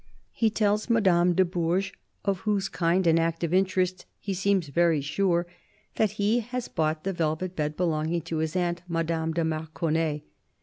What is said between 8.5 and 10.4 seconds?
aunt, Madame de Marconnay.